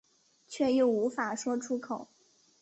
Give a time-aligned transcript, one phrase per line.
[0.47, 2.07] 却又无法说出口